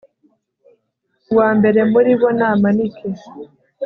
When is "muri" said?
1.91-2.11